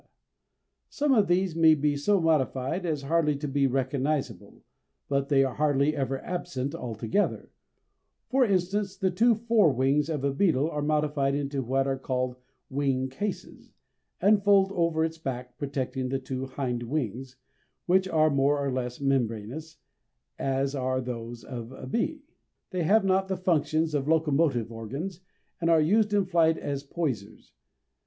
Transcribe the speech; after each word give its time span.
some 0.89 1.13
of 1.13 1.27
these 1.27 1.55
may 1.55 1.75
be 1.75 1.95
so 1.95 2.19
modified 2.19 2.87
as 2.87 3.03
hardly 3.03 3.35
to 3.35 3.47
be 3.47 3.67
recognizable, 3.67 4.63
but 5.07 5.29
they 5.29 5.43
are 5.43 5.53
hardly 5.53 5.95
ever 5.95 6.19
absent 6.23 6.73
altogether; 6.73 7.51
for 8.27 8.43
instance, 8.43 8.97
the 8.97 9.11
two 9.11 9.35
fore 9.35 9.71
wings 9.71 10.09
of 10.09 10.23
a 10.23 10.33
beetle 10.33 10.67
are 10.67 10.81
modified 10.81 11.35
into 11.35 11.61
what 11.61 11.85
are 11.85 11.99
called 11.99 12.35
wing 12.67 13.09
cases, 13.09 13.73
and 14.19 14.43
fold 14.43 14.71
over 14.71 15.03
its 15.05 15.19
back, 15.19 15.55
protecting 15.59 16.09
the 16.09 16.17
two 16.17 16.47
hind 16.47 16.81
wings, 16.81 17.35
which 17.85 18.07
are 18.07 18.31
more 18.31 18.57
or 18.57 18.71
less 18.71 18.99
membranous, 18.99 19.77
as 20.39 20.73
are 20.73 20.99
those 20.99 21.43
of 21.43 21.71
a 21.73 21.85
bee. 21.85 22.23
They 22.71 22.81
have 22.81 23.05
not 23.05 23.27
the 23.27 23.37
functions 23.37 23.93
of 23.93 24.07
locomotive 24.07 24.71
organs, 24.71 25.19
and 25.59 25.69
are 25.69 25.79
used 25.79 26.11
in 26.11 26.25
flight 26.25 26.57
as 26.57 26.81
poisers. 26.81 27.53